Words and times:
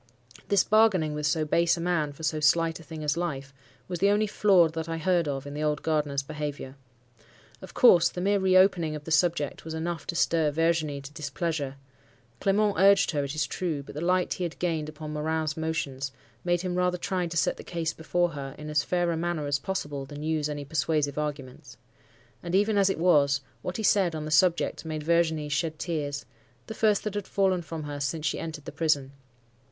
This 0.47 0.63
bargaining 0.63 1.13
with 1.13 1.27
so 1.27 1.45
base 1.45 1.77
a 1.77 1.79
man 1.79 2.11
for 2.11 2.23
so 2.23 2.39
slight 2.39 2.79
a 2.79 2.83
thing 2.83 3.03
as 3.03 3.15
life, 3.17 3.53
was 3.87 3.99
the 3.99 4.09
only 4.09 4.25
flaw 4.25 4.67
that 4.69 4.89
I 4.89 4.97
heard 4.97 5.27
of 5.27 5.45
in 5.45 5.53
the 5.53 5.61
old 5.61 5.83
gardener's 5.83 6.23
behaviour. 6.23 6.73
Of 7.61 7.75
course, 7.75 8.09
the 8.09 8.19
mere 8.19 8.39
reopening 8.39 8.95
of 8.95 9.03
the 9.03 9.11
subject 9.11 9.63
was 9.63 9.75
enough 9.75 10.07
to 10.07 10.15
stir 10.15 10.49
Virginie 10.49 11.01
to 11.01 11.13
displeasure. 11.13 11.75
Clement 12.39 12.77
urged 12.79 13.11
her, 13.11 13.23
it 13.23 13.35
is 13.35 13.45
true; 13.45 13.83
but 13.83 13.93
the 13.93 14.01
light 14.01 14.33
he 14.33 14.43
had 14.43 14.57
gained 14.57 14.89
upon 14.89 15.13
Morin's 15.13 15.55
motions, 15.55 16.11
made 16.43 16.61
him 16.61 16.73
rather 16.73 16.97
try 16.97 17.27
to 17.27 17.37
set 17.37 17.57
the 17.57 17.63
case 17.63 17.93
before 17.93 18.29
her 18.29 18.55
in 18.57 18.71
as 18.71 18.81
fair 18.83 19.11
a 19.11 19.15
manner 19.15 19.45
as 19.45 19.59
possible 19.59 20.05
than 20.05 20.23
use 20.23 20.49
any 20.49 20.65
persuasive 20.65 21.19
arguments. 21.19 21.77
And, 22.41 22.55
even 22.55 22.75
as 22.75 22.89
it 22.89 22.97
was, 22.97 23.41
what 23.61 23.77
he 23.77 23.83
said 23.83 24.15
on 24.15 24.25
the 24.25 24.31
subject 24.31 24.83
made 24.83 25.03
Virginie 25.03 25.49
shed 25.49 25.77
tears—the 25.77 26.73
first 26.73 27.03
that 27.03 27.13
had 27.13 27.27
fallen 27.27 27.61
from 27.61 27.83
her 27.83 27.99
since 27.99 28.25
she 28.25 28.39
entered 28.39 28.65
the 28.65 28.71
prison. 28.71 29.11